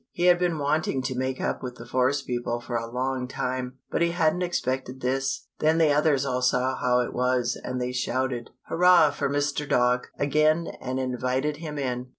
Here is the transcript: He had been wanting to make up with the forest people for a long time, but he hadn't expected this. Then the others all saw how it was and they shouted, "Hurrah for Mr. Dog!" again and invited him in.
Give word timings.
He 0.11 0.23
had 0.25 0.39
been 0.39 0.57
wanting 0.57 1.03
to 1.03 1.15
make 1.15 1.39
up 1.39 1.61
with 1.61 1.75
the 1.75 1.85
forest 1.85 2.25
people 2.25 2.59
for 2.59 2.75
a 2.75 2.89
long 2.89 3.27
time, 3.27 3.77
but 3.91 4.01
he 4.01 4.09
hadn't 4.13 4.41
expected 4.41 4.99
this. 5.01 5.45
Then 5.59 5.77
the 5.77 5.91
others 5.91 6.25
all 6.25 6.41
saw 6.41 6.75
how 6.75 7.01
it 7.01 7.13
was 7.13 7.55
and 7.63 7.79
they 7.79 7.91
shouted, 7.91 8.49
"Hurrah 8.65 9.11
for 9.11 9.29
Mr. 9.29 9.69
Dog!" 9.69 10.07
again 10.17 10.69
and 10.81 10.99
invited 10.99 11.57
him 11.57 11.77
in. 11.77 12.07